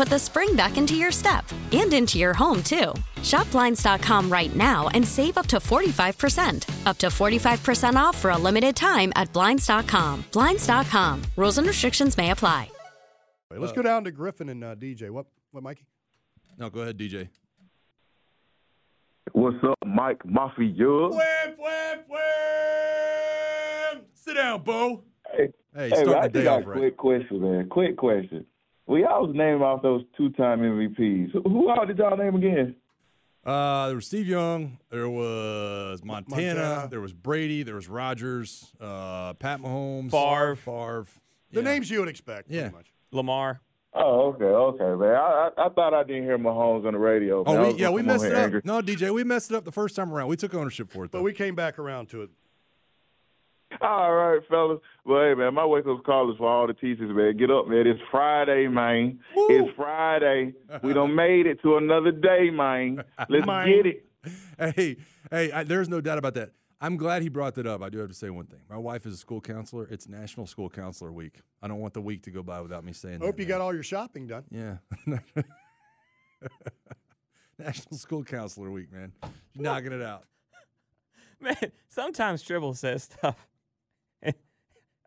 put 0.00 0.08
the 0.08 0.18
spring 0.18 0.56
back 0.56 0.78
into 0.78 0.94
your 0.94 1.12
step 1.12 1.44
and 1.72 1.92
into 1.92 2.18
your 2.18 2.32
home, 2.32 2.62
too. 2.62 2.94
Shop 3.22 3.50
Blinds.com 3.50 4.32
right 4.32 4.56
now 4.56 4.88
and 4.94 5.06
save 5.06 5.36
up 5.36 5.46
to 5.48 5.58
45%. 5.58 6.86
Up 6.86 6.96
to 6.96 7.08
45% 7.08 7.96
off 7.96 8.16
for 8.16 8.30
a 8.30 8.38
limited 8.38 8.74
time 8.74 9.12
at 9.14 9.30
Blinds.com. 9.34 10.24
Blinds.com. 10.32 11.22
Rules 11.36 11.58
and 11.58 11.66
restrictions 11.66 12.16
may 12.16 12.30
apply. 12.30 12.70
Let's 13.50 13.72
go 13.72 13.82
down 13.82 14.04
to 14.04 14.10
Griffin 14.10 14.48
and 14.48 14.64
uh, 14.64 14.74
DJ. 14.74 15.10
What, 15.10 15.26
what, 15.50 15.62
Mikey? 15.62 15.84
No, 16.56 16.70
go 16.70 16.80
ahead, 16.80 16.96
DJ. 16.96 17.28
What's 19.32 19.62
up, 19.62 19.76
Mike 19.84 20.24
Mafia? 20.24 20.72
Wham, 20.78 21.56
wham, 21.58 21.98
wham! 22.08 24.00
Sit 24.14 24.34
down, 24.34 24.62
Beau. 24.62 25.02
Hey, 25.36 25.50
Hey, 25.74 25.88
hey, 25.88 26.02
starting 26.02 26.14
I 26.14 26.22
the 26.22 26.28
day 26.30 26.38
just 26.40 26.44
got 26.44 26.58
off 26.58 26.64
a 26.64 26.68
right. 26.68 26.78
quick 26.78 26.96
question, 26.96 27.40
man. 27.42 27.68
Quick 27.68 27.96
question. 27.96 28.46
We 28.90 29.04
always 29.04 29.34
name 29.36 29.62
off 29.62 29.82
those 29.82 30.02
two-time 30.16 30.60
MVPs. 30.60 31.30
Who- 31.32 31.42
Who 31.42 31.68
all 31.70 31.86
did 31.86 31.96
y'all 31.98 32.16
name 32.16 32.34
again? 32.34 32.74
Uh, 33.46 33.86
there 33.86 33.94
was 33.96 34.06
Steve 34.06 34.26
Young. 34.26 34.78
There 34.90 35.08
was 35.08 36.02
Montana, 36.04 36.54
Montana. 36.60 36.88
There 36.90 37.00
was 37.00 37.12
Brady. 37.12 37.62
There 37.62 37.76
was 37.76 37.88
Rodgers. 37.88 38.72
Uh, 38.80 39.32
Pat 39.34 39.60
Mahomes. 39.60 40.10
Favre. 40.10 40.56
Favre. 40.56 41.06
The 41.52 41.60
Yeah. 41.60 41.64
names 41.70 41.88
you 41.90 42.00
would 42.00 42.08
expect, 42.08 42.50
Yeah. 42.50 42.62
pretty 42.62 42.76
much. 42.76 42.92
Lamar. 43.12 43.60
Oh, 43.94 44.34
okay, 44.34 44.44
okay, 44.44 45.00
man. 45.00 45.14
I, 45.14 45.50
I, 45.56 45.66
I 45.66 45.68
thought 45.70 45.94
I 45.94 46.02
didn't 46.04 46.24
hear 46.24 46.38
Mahomes 46.38 46.86
on 46.86 46.92
the 46.92 46.98
radio. 46.98 47.42
Oh, 47.46 47.72
we, 47.72 47.78
yeah, 47.78 47.90
we 47.90 48.00
I'm 48.02 48.06
messed 48.06 48.24
it 48.24 48.32
up. 48.34 48.38
angry. 48.44 48.60
No, 48.64 48.80
DJ, 48.82 49.10
we 49.12 49.24
messed 49.24 49.50
it 49.50 49.56
up 49.56 49.64
the 49.64 49.72
first 49.72 49.96
time 49.96 50.12
around. 50.12 50.28
We 50.28 50.36
took 50.36 50.54
ownership 50.54 50.90
for 50.92 51.04
it, 51.04 51.12
though. 51.12 51.18
But 51.18 51.24
we 51.24 51.32
came 51.32 51.54
back 51.56 51.78
around 51.78 52.08
to 52.10 52.22
it. 52.22 52.30
All 53.80 54.12
right, 54.12 54.40
fellas. 54.48 54.80
Well, 55.04 55.22
hey, 55.22 55.34
man, 55.34 55.54
my 55.54 55.64
wake-up 55.64 56.02
call 56.04 56.30
is 56.30 56.36
for 56.38 56.48
all 56.48 56.66
the 56.66 56.74
teachers, 56.74 57.14
man. 57.14 57.36
Get 57.36 57.50
up, 57.50 57.68
man. 57.68 57.86
It's 57.86 58.00
Friday, 58.10 58.66
man. 58.68 59.20
It's 59.34 59.74
Friday. 59.76 60.54
we 60.82 60.92
done 60.92 61.14
made 61.14 61.46
it 61.46 61.62
to 61.62 61.76
another 61.76 62.10
day, 62.10 62.50
man. 62.50 63.02
Let's 63.28 63.46
Man. 63.46 63.66
get 63.82 63.86
it. 63.86 64.06
hey, 64.76 64.96
hey, 65.30 65.52
I, 65.52 65.62
there's 65.64 65.88
no 65.88 66.00
doubt 66.00 66.18
about 66.18 66.34
that. 66.34 66.50
I'm 66.80 66.96
glad 66.96 67.22
he 67.22 67.28
brought 67.28 67.54
that 67.56 67.66
up. 67.66 67.82
I 67.82 67.90
do 67.90 67.98
have 67.98 68.08
to 68.08 68.14
say 68.14 68.30
one 68.30 68.46
thing. 68.46 68.60
My 68.68 68.78
wife 68.78 69.04
is 69.06 69.14
a 69.14 69.16
school 69.18 69.40
counselor. 69.40 69.86
It's 69.90 70.08
National 70.08 70.46
School 70.46 70.68
Counselor 70.70 71.12
Week. 71.12 71.40
I 71.62 71.68
don't 71.68 71.78
want 71.78 71.94
the 71.94 72.00
week 72.00 72.22
to 72.22 72.30
go 72.30 72.42
by 72.42 72.60
without 72.60 72.84
me 72.84 72.92
saying 72.92 73.18
that. 73.18 73.24
Hope 73.26 73.36
that. 73.36 73.42
you 73.42 73.48
man. 73.48 73.58
got 73.58 73.64
all 73.64 73.74
your 73.74 73.82
shopping 73.82 74.26
done. 74.26 74.44
Yeah. 74.50 74.78
National 77.58 77.98
School 77.98 78.24
Counselor 78.24 78.70
Week, 78.70 78.90
man. 78.90 79.12
You're 79.54 79.64
knocking 79.64 79.92
it 79.92 80.02
out. 80.02 80.24
Man, 81.40 81.56
sometimes 81.88 82.42
Tribble 82.42 82.74
says 82.74 83.04
stuff. 83.04 83.46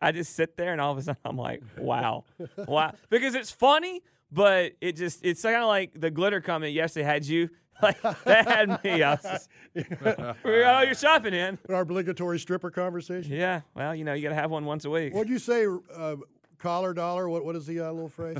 And 0.04 0.08
I 0.08 0.18
just 0.18 0.36
sit 0.36 0.56
there 0.56 0.72
and 0.72 0.80
all 0.80 0.92
of 0.92 0.98
a 0.98 1.02
sudden 1.02 1.20
I'm 1.24 1.38
like, 1.38 1.62
wow. 1.78 2.24
wow. 2.68 2.92
Because 3.08 3.34
it's 3.34 3.50
funny, 3.50 4.02
but 4.30 4.72
it 4.80 4.96
just, 4.96 5.24
it's 5.24 5.42
kind 5.42 5.56
of 5.56 5.66
like 5.68 5.98
the 5.98 6.10
glitter 6.10 6.40
comment 6.40 6.72
yesterday 6.72 7.04
had 7.04 7.26
you. 7.26 7.50
Like, 7.82 8.00
that 8.02 8.46
had 8.46 8.84
me. 8.84 9.02
I 9.02 9.14
was 9.14 9.22
just, 9.22 9.48
we 9.74 9.82
got 9.82 10.74
all 10.76 10.84
your 10.84 10.94
shopping 10.94 11.34
in. 11.34 11.58
Our 11.68 11.80
obligatory 11.80 12.38
stripper 12.38 12.70
conversation. 12.70 13.32
Yeah. 13.32 13.62
Well, 13.74 13.96
you 13.96 14.04
know, 14.04 14.14
you 14.14 14.22
got 14.22 14.28
to 14.28 14.36
have 14.36 14.52
one 14.52 14.64
once 14.64 14.84
a 14.84 14.90
week. 14.90 15.12
What'd 15.12 15.28
you 15.28 15.40
say? 15.40 15.66
Uh, 15.92 16.16
collar 16.58 16.94
dollar? 16.94 17.28
What 17.28 17.44
What 17.44 17.56
is 17.56 17.66
the 17.66 17.80
uh, 17.80 17.90
little 17.90 18.08
phrase? 18.08 18.38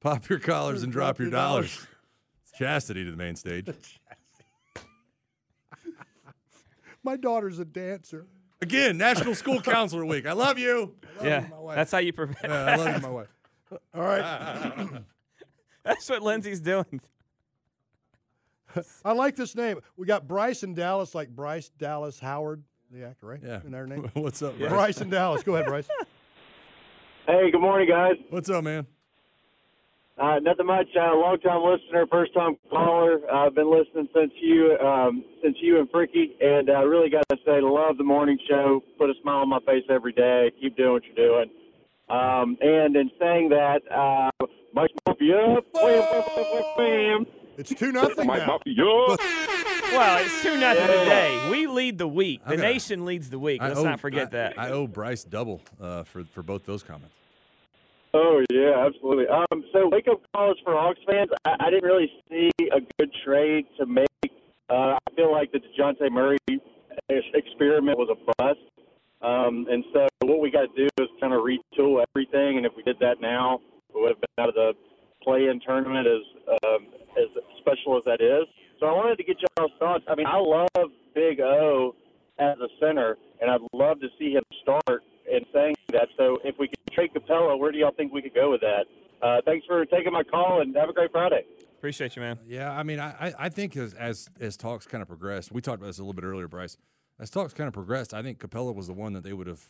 Pop 0.00 0.28
your 0.28 0.38
collars 0.38 0.82
and 0.82 0.92
drop 0.92 1.18
your 1.18 1.30
dollars. 1.30 1.86
Chastity 2.58 3.06
to 3.06 3.10
the 3.10 3.16
main 3.16 3.36
stage. 3.36 4.00
My 7.02 7.16
daughter's 7.16 7.58
a 7.58 7.64
dancer. 7.64 8.26
Again, 8.60 8.96
National 8.96 9.34
School 9.34 9.60
Counselor 9.60 10.04
Week. 10.04 10.26
I 10.26 10.32
love 10.32 10.58
you. 10.58 10.94
yeah. 11.22 11.46
my 11.50 11.58
wife. 11.58 11.76
That's 11.76 11.92
how 11.92 11.98
you 11.98 12.12
prevent. 12.12 12.38
Yeah, 12.42 12.64
I 12.64 12.76
love 12.76 12.94
you, 12.96 13.02
my 13.02 13.10
wife. 13.10 13.28
All 13.94 14.02
right. 14.02 15.02
That's 15.84 16.08
what 16.08 16.22
Lindsay's 16.22 16.60
doing. 16.60 17.00
I 19.04 19.12
like 19.12 19.36
this 19.36 19.54
name. 19.54 19.78
We 19.96 20.06
got 20.06 20.26
Bryce 20.26 20.62
in 20.62 20.74
Dallas, 20.74 21.14
like 21.14 21.28
Bryce 21.28 21.70
Dallas 21.78 22.18
Howard, 22.18 22.62
the 22.90 23.06
actor, 23.06 23.26
right? 23.26 23.40
Yeah. 23.42 23.60
In 23.64 23.72
their 23.72 23.86
name. 23.86 24.10
What's 24.14 24.42
up, 24.42 24.58
Bryce? 24.58 24.70
Bryce 24.70 25.00
in 25.00 25.10
Dallas. 25.10 25.42
Go 25.42 25.54
ahead, 25.54 25.66
Bryce. 25.66 25.88
Hey, 27.26 27.50
good 27.50 27.60
morning, 27.60 27.88
guys. 27.88 28.16
What's 28.30 28.50
up, 28.50 28.64
man? 28.64 28.86
Uh, 30.18 30.38
nothing 30.40 30.64
much. 30.66 30.86
Uh, 30.98 31.14
long 31.14 31.38
time 31.40 31.62
listener, 31.62 32.06
first 32.10 32.32
time 32.32 32.56
caller. 32.70 33.20
Uh, 33.30 33.46
I've 33.46 33.54
been 33.54 33.70
listening 33.70 34.08
since 34.14 34.32
you, 34.40 34.76
um, 34.78 35.22
since 35.42 35.56
you 35.60 35.78
and 35.78 35.90
Fricky, 35.92 36.32
and 36.40 36.70
I 36.70 36.80
really 36.82 37.10
got 37.10 37.28
to 37.28 37.36
say, 37.44 37.60
love 37.60 37.98
the 37.98 38.04
morning 38.04 38.38
show. 38.48 38.82
Put 38.98 39.10
a 39.10 39.14
smile 39.20 39.38
on 39.42 39.50
my 39.50 39.58
face 39.66 39.84
every 39.90 40.12
day. 40.12 40.50
Keep 40.60 40.76
doing 40.78 40.92
what 40.92 41.02
you're 41.04 41.28
doing. 41.28 41.50
Um, 42.08 42.56
and 42.62 42.96
in 42.96 43.10
saying 43.18 43.50
that, 43.50 43.80
uh, 43.92 44.30
Mike 44.72 44.90
wham, 45.06 45.60
wham. 46.76 47.26
It's 47.58 47.74
two 47.74 47.92
nothing 47.92 48.26
Mike 48.26 48.40
now. 48.46 48.58
Mafia. 48.58 48.84
Well, 49.92 50.24
it's 50.24 50.42
two 50.42 50.56
nothing 50.58 50.82
Yeah. 50.84 51.04
today. 51.04 51.48
We 51.50 51.66
lead 51.66 51.98
the 51.98 52.08
week. 52.08 52.44
The 52.44 52.54
Okay. 52.54 52.62
nation 52.62 53.04
leads 53.04 53.30
the 53.30 53.38
week. 53.38 53.60
Let's 53.62 53.78
owe- 53.80 53.84
not 53.84 54.00
forget 54.00 54.28
I- 54.28 54.30
that. 54.30 54.58
I 54.58 54.70
owe 54.70 54.86
Bryce 54.86 55.24
double 55.24 55.60
uh, 55.80 56.04
for 56.04 56.24
for 56.24 56.42
both 56.42 56.64
those 56.64 56.82
comments. 56.82 57.14
Oh 58.16 58.42
yeah, 58.50 58.86
absolutely. 58.86 59.26
Um, 59.28 59.62
so 59.74 59.90
wake 59.92 60.08
up 60.08 60.22
calls 60.34 60.56
for 60.64 60.72
Hawks 60.72 61.00
fans. 61.06 61.28
I, 61.44 61.56
I 61.60 61.70
didn't 61.70 61.84
really 61.84 62.10
see 62.30 62.48
a 62.72 62.80
good 62.98 63.12
trade 63.22 63.66
to 63.78 63.84
make. 63.84 64.08
Uh, 64.70 64.96
I 64.96 65.14
feel 65.14 65.30
like 65.30 65.52
the 65.52 65.58
Dejounte 65.58 66.10
Murray 66.10 66.38
experiment 67.10 67.98
was 67.98 68.08
a 68.08 68.32
bust. 68.38 68.58
Um, 69.20 69.66
and 69.70 69.84
so 69.92 70.06
what 70.22 70.40
we 70.40 70.50
got 70.50 70.74
to 70.74 70.76
do 70.76 70.88
is 70.98 71.08
kind 71.20 71.34
of 71.34 71.42
retool 71.42 72.02
everything. 72.08 72.56
And 72.56 72.64
if 72.64 72.72
we 72.74 72.82
did 72.82 72.96
that 73.00 73.20
now, 73.20 73.60
we 73.94 74.00
would 74.00 74.12
have 74.12 74.20
been 74.20 74.42
out 74.42 74.48
of 74.48 74.54
the 74.54 74.72
play-in 75.22 75.60
tournament 75.60 76.06
as 76.06 76.56
um, 76.64 76.86
as 77.18 77.28
special 77.60 77.98
as 77.98 78.04
that 78.04 78.22
is. 78.22 78.46
So 78.80 78.86
I 78.86 78.92
wanted 78.92 79.16
to 79.16 79.24
get 79.24 79.36
y'all's 79.58 79.72
thoughts. 79.78 80.04
I 80.08 80.14
mean, 80.14 80.26
I 80.26 80.38
love 80.38 80.90
Big 81.14 81.40
O 81.40 81.94
as 82.38 82.56
a 82.60 82.68
center, 82.80 83.18
and 83.42 83.50
I'd 83.50 83.60
love 83.74 84.00
to 84.00 84.08
see 84.18 84.32
him 84.32 84.42
start. 84.62 85.02
And 85.26 85.44
saying 85.52 85.74
that, 85.90 86.05
so 86.16 86.38
if 86.44 86.56
we 86.58 86.68
could 86.68 86.78
trade 86.92 87.10
Capela, 87.14 87.58
where 87.58 87.72
do 87.72 87.78
y'all 87.78 87.92
think 87.96 88.12
we 88.12 88.22
could 88.22 88.34
go 88.34 88.50
with 88.50 88.60
that? 88.60 88.84
Uh, 89.22 89.40
thanks 89.44 89.66
for 89.66 89.84
taking 89.86 90.12
my 90.12 90.22
call, 90.22 90.60
and 90.60 90.74
have 90.76 90.88
a 90.88 90.92
great 90.92 91.10
Friday. 91.12 91.42
Appreciate 91.78 92.16
you, 92.16 92.22
man. 92.22 92.38
Yeah, 92.46 92.70
I 92.70 92.82
mean, 92.82 92.98
I 93.00 93.28
I- 93.28 93.34
I 93.38 93.48
think 93.48 93.76
as 93.76 93.94
as 93.94 94.28
as 94.40 94.56
talks 94.56 94.86
kind 94.86 95.02
of 95.02 95.08
progressed, 95.08 95.52
we 95.52 95.60
talked 95.60 95.78
about 95.78 95.86
this 95.88 95.98
a 95.98 96.02
little 96.02 96.14
bit 96.14 96.24
earlier, 96.24 96.48
Bryce. 96.48 96.76
As 97.18 97.30
talks 97.30 97.54
kind 97.54 97.68
of 97.68 97.74
progressed, 97.74 98.12
I 98.12 98.22
think 98.22 98.38
Capela 98.38 98.74
was 98.74 98.86
the 98.86 98.92
one 98.92 99.12
that 99.14 99.24
they 99.24 99.32
would 99.32 99.46
have 99.46 99.64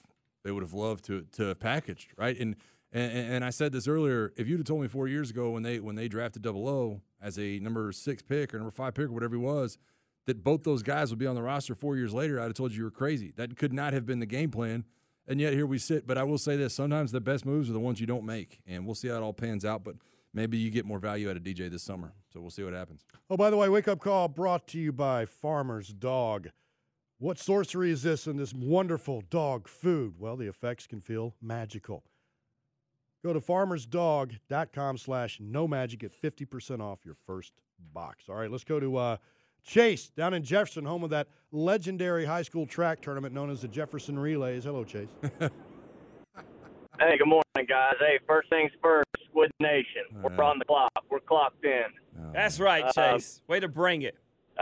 they 0.45 0.51
would 0.53 0.63
have 0.63 0.73
loved 0.75 1.05
to 1.07 1.23
to 1.33 1.45
have 1.47 1.61
packaged, 1.61 2.13
right? 2.17 2.39
And 2.39 2.57
and, 2.93 3.13
and 3.13 3.45
I 3.45 3.51
said 3.51 3.73
this 3.73 3.87
earlier. 3.89 4.33
If 4.37 4.49
you'd 4.49 4.59
have 4.59 4.67
told 4.67 4.83
me 4.83 4.89
four 4.89 5.07
years 5.09 5.31
ago 5.31 5.51
when 5.51 5.63
they 5.63 5.79
when 5.81 5.95
they 5.97 6.09
drafted 6.09 6.43
Double 6.43 6.69
O 6.69 7.03
as 7.21 7.39
a 7.39 7.59
number 7.61 7.93
six 7.93 8.23
pick 8.23 8.55
or 8.55 8.59
number 8.59 8.71
five 8.71 8.95
pick 8.95 9.07
or 9.07 9.13
whatever 9.13 9.35
he 9.37 9.41
was, 9.43 9.77
that 10.27 10.43
both 10.43 10.63
those 10.65 10.83
guys 10.83 11.11
would 11.11 11.19
be 11.19 11.27
on 11.27 11.35
the 11.35 11.43
roster 11.43 11.75
four 11.75 11.97
years 11.97 12.13
later, 12.15 12.41
I'd 12.41 12.45
have 12.45 12.55
told 12.55 12.73
you 12.73 12.79
you 12.79 12.85
were 12.85 12.91
crazy. 12.91 13.33
That 13.37 13.57
could 13.57 13.73
not 13.73 13.93
have 13.93 14.07
been 14.07 14.19
the 14.21 14.27
game 14.27 14.51
plan. 14.51 14.85
And 15.29 15.41
yet 15.41 15.53
here 15.53 15.67
we 15.67 15.79
sit. 15.79 16.07
But 16.07 16.19
I 16.19 16.25
will 16.25 16.39
say 16.39 16.57
this: 16.57 16.75
sometimes 16.75 17.13
the 17.13 17.21
best 17.21 17.45
moves 17.45 17.69
are 17.69 17.73
the 17.73 17.81
ones 17.81 18.01
you 18.01 18.07
don't 18.07 18.25
make, 18.25 18.61
and 18.67 18.87
we'll 18.87 18.95
see 18.95 19.09
how 19.09 19.17
it 19.17 19.23
all 19.23 19.33
pans 19.33 19.65
out. 19.65 19.85
But 19.85 19.97
maybe 20.33 20.59
you 20.59 20.71
get 20.71 20.85
more 20.85 20.99
value 20.99 21.31
out 21.31 21.37
of 21.37 21.43
DJ 21.43 21.71
this 21.71 21.83
summer. 21.83 22.13
So 22.33 22.41
we'll 22.41 22.51
see 22.51 22.63
what 22.63 22.75
happens. 22.75 23.05
Oh, 23.31 23.37
by 23.37 23.51
the 23.51 23.57
way, 23.57 23.69
wake 23.69 23.89
up 23.89 24.01
call 24.01 24.29
brought 24.29 24.67
to 24.69 24.79
you 24.79 24.93
by 24.93 25.25
Farmer's 25.25 25.89
Dog. 25.89 26.51
What 27.19 27.39
sorcery 27.39 27.91
is 27.91 28.03
this 28.03 28.27
in 28.27 28.37
this 28.37 28.53
wonderful 28.53 29.23
dog 29.31 29.69
food? 29.69 30.17
Well, 30.19 30.37
the 30.37 30.49
effects 30.49 30.87
can 30.87 31.01
feel 31.01 31.35
magical. 31.41 32.05
Go 33.25 33.33
to 33.33 33.41
farmersdog.com 33.41 34.99
slash 34.99 35.39
no 35.41 35.67
magic. 35.67 36.01
Get 36.01 36.13
50% 36.13 36.81
off 36.81 37.05
your 37.05 37.17
first 37.27 37.55
box. 37.93 38.25
All 38.29 38.37
right, 38.37 38.51
let's 38.51 38.65
go 38.65 38.79
to 38.79 38.97
uh, 38.97 39.17
Chase 39.71 40.09
down 40.11 40.33
in 40.33 40.45
Jefferson, 40.45 40.85
home 40.85 41.03
of 41.03 41.11
that 41.11 41.27
legendary 41.51 42.25
high 42.25 42.43
school 42.43 42.67
track 42.67 43.01
tournament 43.03 43.35
known 43.35 43.51
as 43.51 43.63
the 43.63 43.69
Jefferson 43.69 44.19
Relays. 44.19 44.65
Hello, 44.65 44.85
Chase. 44.85 45.09
Hey, 46.99 47.19
good 47.19 47.29
morning, 47.29 47.67
guys. 47.69 47.93
Hey, 48.01 48.19
first 48.27 48.49
things 48.49 48.71
first, 48.83 49.05
Squid 49.29 49.51
Nation. 49.61 50.05
We're 50.23 50.31
right. 50.31 50.41
on 50.41 50.59
the 50.59 50.65
clock. 50.65 50.91
We're 51.11 51.21
clocked 51.21 51.63
in. 51.63 51.83
That's 52.33 52.59
right, 52.59 52.85
Uh, 52.85 52.93
Chase. 52.93 53.43
Way 53.49 53.61
to 53.61 53.69
bring 53.69 54.01
it. 54.01 54.17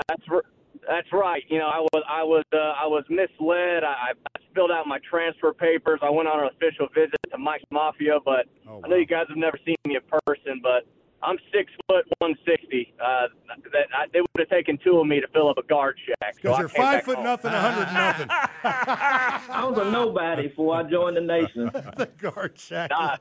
That's 0.09 0.23
r- 0.29 0.43
that's 0.89 1.06
right. 1.12 1.45
You 1.49 1.61
know, 1.61 1.69
I 1.69 1.79
was 1.79 2.03
I 2.09 2.25
was 2.25 2.43
uh, 2.53 2.56
I 2.56 2.87
was 2.89 3.05
misled. 3.09 3.85
I, 3.85 4.11
I 4.35 4.41
filled 4.53 4.73
out 4.73 4.89
my 4.89 4.99
transfer 5.09 5.53
papers. 5.53 6.01
I 6.03 6.11
went 6.11 6.27
on 6.27 6.41
an 6.41 6.51
official 6.53 6.89
visit 6.93 7.15
to 7.31 7.39
Mike's 7.39 7.62
Mafia, 7.71 8.19
but 8.25 8.47
Oh, 8.69 8.81
I 8.85 8.89
know 8.89 8.97
you 8.97 9.06
guys 9.06 9.27
have 9.29 9.39
never 9.39 9.56
seen 9.65 9.77
me 9.87 9.95
in 9.95 10.03
person. 10.27 10.59
But 10.61 10.89
I'm 11.25 11.38
six 11.53 11.73
foot 11.88 12.05
one 12.19 12.35
sixty. 12.47 12.93
Uh, 13.00 13.29
that 13.73 13.87
I, 13.94 14.06
they 14.12 14.21
would 14.21 14.29
have 14.38 14.49
taken 14.49 14.79
two 14.82 14.99
of 14.99 15.06
me 15.06 15.21
to 15.21 15.29
fill 15.29 15.49
up 15.49 15.59
a 15.59 15.62
guard 15.62 15.99
shack. 16.06 16.37
Because 16.37 16.56
I 16.56 16.61
you're 16.61 16.69
five 16.69 17.05
foot 17.05 17.17
home. 17.17 17.25
nothing, 17.25 17.50
a 17.50 17.61
hundred 17.61 17.93
nothing. 17.93 18.26
I 18.65 19.65
was 19.65 19.79
a 19.79 19.91
nobody 19.91 20.49
before 20.49 20.76
I 20.76 20.82
joined 20.82 21.17
the 21.17 21.23
nation. 21.23 21.65
the 21.97 22.11
guard 22.19 22.59
shack. 22.59 22.91
Nah, 22.91 23.17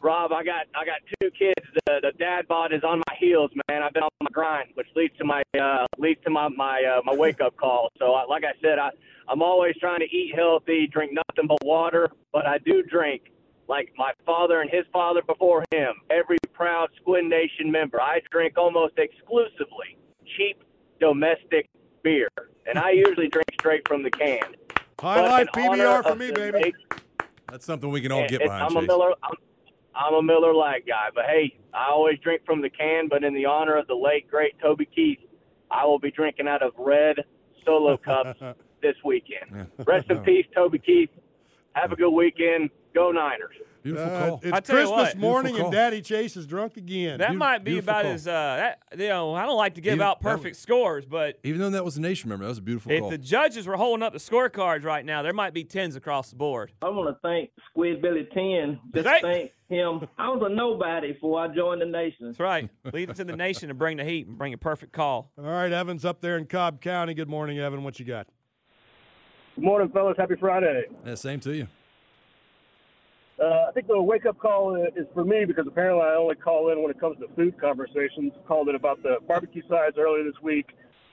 Robb, 0.00 0.32
I 0.32 0.44
got 0.44 0.66
I 0.74 0.84
got 0.84 1.00
two 1.20 1.30
kids. 1.30 1.66
The, 1.86 2.00
the 2.02 2.12
dad 2.18 2.46
bod 2.46 2.72
is 2.72 2.84
on 2.84 2.98
my 2.98 3.16
heels, 3.18 3.50
man. 3.68 3.82
I've 3.82 3.92
been 3.92 4.04
on 4.04 4.10
my 4.20 4.30
grind, 4.32 4.70
which 4.74 4.86
leads 4.94 5.16
to 5.18 5.24
my 5.24 5.42
uh, 5.60 5.86
leads 5.98 6.22
to 6.24 6.30
my 6.30 6.48
my 6.48 6.82
uh, 6.84 7.00
my 7.04 7.14
wake 7.14 7.40
up 7.40 7.56
call. 7.56 7.88
So, 7.98 8.14
I, 8.14 8.24
like 8.26 8.44
I 8.44 8.52
said, 8.62 8.78
I 8.78 8.90
I'm 9.28 9.42
always 9.42 9.76
trying 9.78 10.00
to 10.00 10.06
eat 10.06 10.34
healthy, 10.34 10.86
drink 10.86 11.12
nothing 11.12 11.48
but 11.48 11.58
water, 11.64 12.10
but 12.32 12.46
I 12.46 12.58
do 12.58 12.82
drink 12.82 13.22
like 13.68 13.92
my 13.96 14.12
father 14.24 14.60
and 14.62 14.70
his 14.70 14.84
father 14.92 15.20
before 15.22 15.64
him. 15.72 15.94
Every 16.10 16.38
proud 16.58 16.88
Squid 17.00 17.24
Nation 17.26 17.70
member, 17.70 18.00
I 18.02 18.20
drink 18.32 18.58
almost 18.58 18.94
exclusively 18.98 19.96
cheap 20.36 20.62
domestic 21.00 21.68
beer, 22.02 22.28
and 22.66 22.78
I 22.78 22.90
usually 22.90 23.28
drink 23.36 23.46
straight 23.60 23.86
from 23.86 24.02
the 24.02 24.10
can. 24.10 24.40
High 25.00 25.20
But 25.22 25.24
life 25.30 25.46
PBR 25.54 26.02
for 26.02 26.16
me, 26.16 26.32
baby. 26.32 26.58
late- 26.58 26.74
That's 27.50 27.64
something 27.64 27.88
we 27.90 28.00
can 28.00 28.10
all 28.10 28.24
it- 28.24 28.30
get 28.30 28.40
it- 28.42 28.44
behind. 28.46 28.64
I'm 28.64 28.76
a 28.76 28.82
Miller. 28.82 29.12
I'm, 29.22 29.34
I'm 29.94 30.14
a 30.14 30.22
Miller 30.22 30.52
Lite 30.52 30.84
guy, 30.86 31.08
but 31.14 31.24
hey, 31.26 31.56
I 31.72 31.86
always 31.90 32.18
drink 32.20 32.42
from 32.44 32.60
the 32.60 32.70
can. 32.70 33.08
But 33.08 33.22
in 33.24 33.34
the 33.34 33.46
honor 33.46 33.76
of 33.76 33.86
the 33.86 33.94
late 33.94 34.28
great 34.28 34.58
Toby 34.60 34.86
Keith, 34.92 35.18
I 35.70 35.84
will 35.86 35.98
be 36.00 36.10
drinking 36.10 36.48
out 36.48 36.62
of 36.62 36.72
red 36.76 37.16
solo 37.64 37.96
cups 38.04 38.40
this 38.82 38.96
weekend. 39.04 39.68
Rest 39.86 40.10
in 40.10 40.18
peace, 40.24 40.46
Toby 40.54 40.78
Keith. 40.80 41.10
Have 41.74 41.92
a 41.92 41.96
good 41.96 42.10
weekend. 42.10 42.70
Go 42.94 43.12
Niners. 43.12 43.54
Beautiful 43.82 44.06
Uh, 44.12 44.18
call. 44.28 44.40
it's 44.42 44.52
I 44.52 44.60
tell 44.60 44.76
you 44.80 44.86
Christmas 44.86 45.14
what. 45.14 45.18
morning 45.18 45.58
and. 45.58 45.70
Daddy 45.72 46.00
Chase 46.02 46.36
is 46.36 46.46
drunk 46.46 46.76
again. 46.76 47.18
That 47.18 47.28
Beau- 47.30 47.34
might 47.36 47.64
be 47.64 47.78
about 47.78 48.02
call. 48.04 48.12
as 48.12 48.26
uh, 48.26 48.32
that. 48.90 49.00
You 49.00 49.08
know, 49.08 49.34
I 49.34 49.46
don't 49.46 49.56
like 49.56 49.74
to 49.76 49.80
give 49.80 49.94
Even- 49.94 50.06
out 50.06 50.20
perfect 50.20 50.52
was- 50.56 50.58
scores, 50.58 51.06
but 51.06 51.38
Even 51.44 51.60
though 51.60 51.70
that 51.70 51.84
was 51.84 51.96
a 51.96 52.00
nation 52.00 52.28
member, 52.28 52.44
that 52.44 52.48
was 52.50 52.58
a 52.58 52.62
beautiful 52.62 52.90
if 52.92 53.00
call. 53.00 53.10
the 53.10 53.18
judges 53.18 53.66
were 53.66 53.76
holding 53.76 54.02
up 54.02 54.12
the 54.12 54.18
scorecards 54.18 54.84
right 54.84 55.04
now, 55.04 55.22
there 55.22 55.32
might 55.32 55.54
be 55.54 55.64
tens 55.64 55.96
across 55.96 56.30
the 56.30 56.36
board. 56.36 56.72
I 56.82 56.88
want 56.88 57.08
to 57.14 57.18
thank 57.22 57.50
Squid 57.70 58.02
Billy 58.02 58.26
10. 58.34 58.80
Just 58.94 59.06
Thank- 59.08 59.22
thank 59.22 59.50
him. 59.68 60.08
I 60.18 60.28
was 60.30 60.42
a 60.44 60.48
nobody 60.54 61.12
before 61.12 61.40
I 61.40 61.48
joined 61.54 61.80
the 61.82 61.86
nation. 61.86 62.26
That's 62.26 62.40
right. 62.40 62.68
Lead 62.92 63.10
it 63.10 63.16
to 63.16 63.24
the 63.24 63.36
nation 63.36 63.68
to 63.68 63.74
bring 63.74 63.98
the 63.98 64.04
heat 64.04 64.26
and 64.26 64.36
bring 64.38 64.52
a 64.54 64.58
perfect 64.58 64.92
call. 64.92 65.30
All 65.38 65.44
right, 65.44 65.70
Evan's 65.70 66.04
up 66.04 66.20
there 66.20 66.36
in 66.38 66.46
Cobb 66.46 66.80
County. 66.80 67.14
Good 67.14 67.28
morning, 67.28 67.58
Evan. 67.58 67.84
What 67.84 67.98
you 67.98 68.04
got? 68.06 68.26
Good 69.54 69.64
morning, 69.64 69.88
fellas. 69.90 70.16
Happy 70.18 70.34
Friday. 70.38 70.84
yeah, 71.04 71.14
same 71.16 71.40
to 71.40 71.54
you. 71.54 71.66
Uh, 73.40 73.66
I 73.68 73.72
think 73.72 73.86
the 73.86 74.00
wake 74.00 74.26
up 74.26 74.38
call 74.38 74.74
is 74.74 75.06
for 75.14 75.24
me 75.24 75.44
because 75.44 75.66
apparently 75.66 76.02
I 76.02 76.14
only 76.14 76.34
call 76.34 76.72
in 76.72 76.82
when 76.82 76.90
it 76.90 76.98
comes 76.98 77.18
to 77.20 77.28
food 77.36 77.58
conversations. 77.60 78.32
Called 78.46 78.68
in 78.68 78.74
about 78.74 79.02
the 79.02 79.18
barbecue 79.28 79.62
sides 79.68 79.96
earlier 79.96 80.24
this 80.24 80.40
week, 80.42 80.70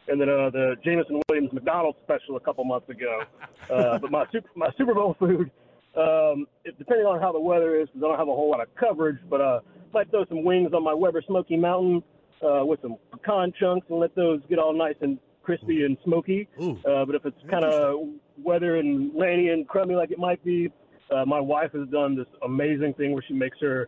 and 0.07 0.19
then 0.19 0.29
uh, 0.29 0.49
the 0.49 0.75
Jameson 0.83 1.21
Williams 1.29 1.53
McDonald's 1.53 1.99
special 2.03 2.35
a 2.35 2.39
couple 2.39 2.63
months 2.63 2.89
ago. 2.89 3.21
Uh, 3.67 3.97
but 3.97 4.11
my 4.11 4.23
super, 4.31 4.47
my 4.55 4.69
Super 4.77 4.93
Bowl 4.93 5.15
food, 5.17 5.49
um, 5.97 6.45
it, 6.65 6.77
depending 6.77 7.07
on 7.07 7.19
how 7.19 7.31
the 7.31 7.39
weather 7.39 7.81
is, 7.81 7.87
because 7.87 8.03
I 8.03 8.09
don't 8.09 8.19
have 8.19 8.27
a 8.27 8.35
whole 8.35 8.51
lot 8.51 8.61
of 8.61 8.67
coverage, 8.75 9.17
but 9.27 9.41
uh, 9.41 9.59
might 9.91 10.11
throw 10.11 10.23
some 10.25 10.43
wings 10.43 10.71
on 10.71 10.83
my 10.83 10.93
Weber 10.93 11.23
Smoky 11.25 11.57
Mountain 11.57 12.03
uh, 12.43 12.63
with 12.63 12.79
some 12.83 12.97
pecan 13.11 13.51
chunks 13.59 13.87
and 13.89 13.97
let 13.99 14.13
those 14.13 14.39
get 14.49 14.59
all 14.59 14.71
nice 14.71 14.93
and 15.01 15.17
crispy 15.41 15.83
and 15.83 15.97
smoky. 16.03 16.47
Ooh. 16.61 16.77
Uh, 16.87 17.05
but 17.05 17.15
if 17.15 17.25
it's 17.25 17.41
kind 17.49 17.65
of 17.65 18.09
weather 18.37 18.75
and 18.75 19.11
rainy 19.19 19.49
and 19.49 19.67
crummy 19.67 19.95
like 19.95 20.11
it 20.11 20.19
might 20.19 20.43
be, 20.43 20.71
uh, 21.11 21.25
my 21.25 21.39
wife 21.39 21.71
has 21.73 21.87
done 21.89 22.15
this 22.15 22.27
amazing 22.43 22.93
thing 22.95 23.11
where 23.13 23.23
she 23.27 23.33
makes 23.33 23.57
her 23.61 23.87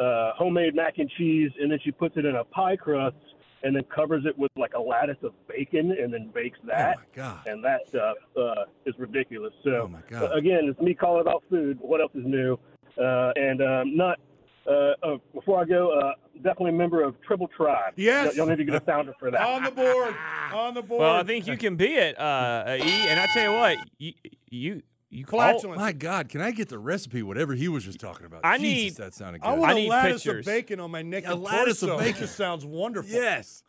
uh, 0.00 0.32
homemade 0.36 0.74
mac 0.74 0.98
and 0.98 1.10
cheese 1.18 1.50
and 1.60 1.70
then 1.70 1.78
she 1.84 1.90
puts 1.90 2.16
it 2.16 2.24
in 2.24 2.36
a 2.36 2.44
pie 2.44 2.76
crust 2.76 3.16
and 3.64 3.74
then 3.74 3.82
covers 3.92 4.24
it 4.24 4.38
with 4.38 4.50
like 4.56 4.74
a 4.74 4.80
lattice 4.80 5.16
of 5.24 5.32
bacon 5.48 5.90
and 5.90 6.12
then 6.14 6.30
bakes 6.32 6.58
that. 6.64 6.96
Oh 6.96 7.00
my 7.00 7.06
God. 7.22 7.46
And 7.46 7.64
that 7.64 7.80
stuff 7.88 8.16
uh, 8.36 8.64
is 8.86 8.94
ridiculous. 8.98 9.52
So 9.64 9.70
Oh, 9.84 9.88
my 9.88 10.00
God. 10.08 10.30
uh, 10.30 10.34
again, 10.36 10.60
it's 10.64 10.80
me 10.80 10.94
calling 10.94 11.22
about 11.22 11.42
food. 11.50 11.78
What 11.80 12.00
else 12.00 12.12
is 12.14 12.24
new? 12.24 12.56
Uh, 12.96 13.32
and 13.34 13.60
um, 13.62 13.96
not 13.96 14.20
uh, 14.68 14.92
uh, 15.02 15.16
before 15.34 15.60
I 15.60 15.64
go, 15.64 15.98
uh, 15.98 16.12
definitely 16.36 16.70
a 16.70 16.74
member 16.74 17.02
of 17.02 17.20
Triple 17.22 17.48
Tribe. 17.56 17.94
Yes. 17.96 18.36
Y'all 18.36 18.46
need 18.46 18.58
to 18.58 18.64
get 18.64 18.80
a 18.80 18.84
sounder 18.84 19.14
for 19.18 19.30
that. 19.30 19.40
On 19.40 19.64
the 19.64 19.70
board. 19.72 20.14
On 20.52 20.74
the 20.74 20.82
board. 20.82 21.00
Well, 21.00 21.14
I 21.16 21.22
think 21.24 21.46
you 21.48 21.56
can 21.56 21.74
be 21.76 21.94
it, 21.94 22.18
uh, 22.18 22.22
uh, 22.22 22.76
E. 22.78 23.08
And 23.08 23.18
I 23.18 23.26
tell 23.32 23.50
you 23.50 23.58
what, 23.58 23.78
you 23.98 24.12
you 24.50 24.82
you 25.10 25.24
Oh 25.32 25.74
my 25.74 25.92
God! 25.92 26.28
Can 26.28 26.40
I 26.40 26.50
get 26.50 26.68
the 26.68 26.78
recipe? 26.78 27.22
Whatever 27.22 27.54
he 27.54 27.68
was 27.68 27.84
just 27.84 27.98
talking 27.98 28.26
about. 28.26 28.40
I 28.44 28.58
Jesus, 28.58 28.98
need- 28.98 29.04
that 29.04 29.14
sounded 29.14 29.40
good. 29.40 29.48
I 29.48 29.54
want 29.54 29.70
I 29.70 29.72
a 29.72 29.76
need 29.76 29.88
lattice 29.88 30.22
pictures. 30.24 30.46
of 30.46 30.52
bacon 30.52 30.80
on 30.80 30.90
my 30.90 31.02
neck. 31.02 31.24
A 31.26 31.32
and 31.32 31.42
lattice 31.42 31.82
of 31.82 31.90
torso. 31.90 32.04
bacon. 32.04 32.20
Just 32.22 32.36
sounds 32.36 32.64
wonderful. 32.64 33.10
yes, 33.10 33.62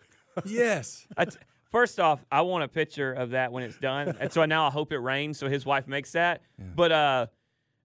yes. 0.45 1.07
I 1.17 1.25
t- 1.25 1.37
First 1.71 1.99
off, 1.99 2.25
I 2.31 2.41
want 2.41 2.63
a 2.63 2.67
picture 2.67 3.13
of 3.13 3.29
that 3.31 3.51
when 3.51 3.61
it's 3.63 3.77
done, 3.77 4.17
and 4.19 4.33
so 4.33 4.43
now 4.45 4.65
I 4.67 4.71
hope 4.71 4.91
it 4.91 4.97
rains. 4.97 5.37
So 5.37 5.47
his 5.47 5.65
wife 5.67 5.87
makes 5.87 6.13
that. 6.13 6.41
But 6.57 6.91
uh, 6.91 7.27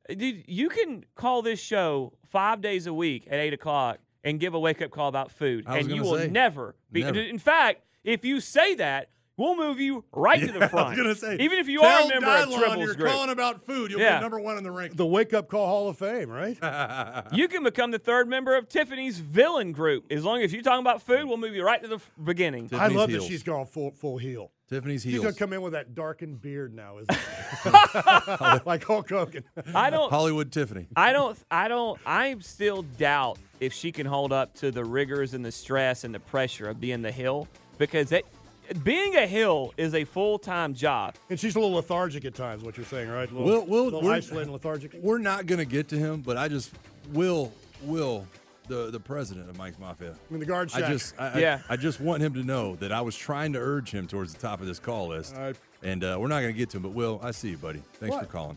dude, 0.08 0.44
you 0.48 0.68
can 0.70 1.04
call 1.14 1.42
this 1.42 1.60
show 1.60 2.14
five 2.30 2.60
days 2.62 2.86
a 2.86 2.94
week 2.94 3.26
at 3.30 3.38
eight 3.40 3.52
o'clock 3.52 3.98
and 4.24 4.40
give 4.40 4.54
a 4.54 4.58
wake 4.58 4.80
up 4.80 4.90
call 4.90 5.08
about 5.08 5.30
food, 5.30 5.64
I 5.66 5.76
was 5.76 5.86
and 5.86 5.94
you 5.94 6.00
gonna 6.02 6.10
will 6.12 6.18
say, 6.18 6.28
never 6.28 6.74
be. 6.90 7.02
never. 7.04 7.20
In 7.20 7.38
fact, 7.38 7.82
if 8.04 8.24
you 8.24 8.40
say 8.40 8.74
that, 8.76 9.10
we'll 9.36 9.56
move 9.56 9.80
you 9.80 10.04
right 10.12 10.40
to 10.40 10.46
Yeah, 10.46 10.52
the 10.52 10.64
I 10.64 10.68
front. 10.68 10.88
was 10.90 10.96
gonna 10.98 11.14
say, 11.14 11.36
even 11.44 11.58
if 11.58 11.68
you 11.68 11.80
tell 11.80 12.04
are 12.04 12.06
a 12.06 12.20
member 12.20 12.26
of 12.26 12.48
Dylon 12.48 12.52
Tribbles 12.62 12.84
you're 12.84 12.94
Group. 12.94 13.08
calling 13.10 13.30
about 13.30 13.62
food. 13.66 13.90
You'll 13.90 14.00
Yeah. 14.00 14.18
be 14.18 14.22
number 14.22 14.38
one 14.40 14.58
in 14.58 14.64
the 14.64 14.70
ranking. 14.70 14.96
The 14.96 15.06
Wake 15.06 15.32
Up 15.34 15.48
Call 15.48 15.66
Hall 15.66 15.88
of 15.88 15.98
Fame, 15.98 16.30
right? 16.30 16.56
You 17.34 17.48
can 17.48 17.62
become 17.64 17.90
the 17.90 17.98
third 17.98 18.28
member 18.28 18.54
of 18.56 18.68
Tiffany's 18.68 19.18
villain 19.18 19.72
group. 19.72 20.04
As 20.10 20.24
long 20.24 20.40
as 20.42 20.52
you're 20.52 20.62
talking 20.62 20.80
about 20.80 21.02
food, 21.02 21.24
we'll 21.26 21.36
move 21.36 21.54
you 21.54 21.64
right 21.64 21.80
to 21.82 21.88
the 21.88 21.96
f- 21.96 22.10
beginning. 22.22 22.68
I 22.72 22.88
love 22.88 23.08
heels. 23.10 23.24
that 23.24 23.28
she's 23.28 23.42
gone 23.42 23.66
full 23.66 23.90
full 23.92 24.18
heel. 24.18 24.50
Tiffany's 24.68 25.02
heel. 25.02 25.12
She's 25.14 25.20
gonna 25.22 25.34
come 25.34 25.52
in 25.52 25.60
with 25.62 25.72
that 25.74 25.94
darkened 25.94 26.40
beard 26.40 26.74
now, 26.74 26.98
isn't 26.98 27.10
it? 27.10 28.66
like 28.66 28.84
Hulk 28.84 29.08
Hogan. 29.10 29.44
I 29.74 29.90
don't. 29.90 30.10
Hollywood 30.10 30.52
Tiffany. 30.52 30.86
I 30.96 31.12
don't. 31.12 31.38
I 31.50 31.68
don't. 31.68 31.98
I 32.06 32.36
still 32.40 32.82
doubt 32.82 33.38
if 33.60 33.72
she 33.72 33.92
can 33.92 34.06
hold 34.06 34.32
up 34.32 34.54
to 34.56 34.70
the 34.70 34.84
rigors 34.84 35.34
and 35.34 35.44
the 35.44 35.52
stress 35.52 36.04
and 36.04 36.14
the 36.14 36.20
pressure 36.20 36.68
of 36.68 36.80
being 36.80 37.02
the 37.02 37.12
hill 37.12 37.46
because 37.78 38.08
that, 38.10 38.24
being 38.82 39.16
a 39.16 39.26
hill 39.26 39.72
is 39.76 39.94
a 39.94 40.04
full 40.04 40.38
time 40.38 40.74
job. 40.74 41.14
And 41.30 41.38
she's 41.38 41.56
a 41.56 41.60
little 41.60 41.74
lethargic 41.74 42.24
at 42.24 42.34
times. 42.34 42.62
What 42.62 42.76
you're 42.76 42.86
saying, 42.86 43.08
right? 43.08 43.30
A 43.30 43.34
little, 43.34 43.46
We'll, 43.46 43.66
we'll, 43.66 43.84
little 43.84 44.02
we're, 44.02 44.12
isolated 44.12 44.42
and 44.44 44.52
lethargic. 44.52 44.94
we're 45.00 45.18
not 45.18 45.46
gonna 45.46 45.64
get 45.64 45.88
to 45.88 45.96
him, 45.96 46.20
but 46.22 46.36
I 46.36 46.48
just 46.48 46.72
will 47.12 47.52
will 47.82 48.26
the 48.68 48.90
the 48.90 49.00
president 49.00 49.48
of 49.50 49.58
Mike's 49.58 49.78
Mafia. 49.78 50.14
In 50.30 50.38
the 50.38 50.46
guard 50.46 50.70
shack. 50.70 50.84
I 50.84 50.88
just 50.88 51.14
I, 51.20 51.38
Yeah. 51.38 51.60
I, 51.68 51.74
I 51.74 51.76
just 51.76 52.00
want 52.00 52.22
him 52.22 52.34
to 52.34 52.42
know 52.42 52.76
that 52.76 52.92
I 52.92 53.00
was 53.00 53.16
trying 53.16 53.52
to 53.54 53.58
urge 53.58 53.90
him 53.90 54.06
towards 54.06 54.34
the 54.34 54.40
top 54.40 54.60
of 54.60 54.66
this 54.66 54.78
call 54.78 55.08
list. 55.08 55.34
All 55.36 55.42
right. 55.42 55.56
And 55.82 56.02
uh, 56.02 56.16
we're 56.18 56.28
not 56.28 56.40
going 56.40 56.52
to 56.54 56.58
get 56.58 56.70
to 56.70 56.78
him, 56.78 56.82
but 56.82 56.92
Will, 56.92 57.20
I 57.22 57.30
see 57.30 57.50
you, 57.50 57.58
buddy. 57.58 57.82
Thanks 57.94 58.16
for 58.16 58.24
calling. 58.24 58.56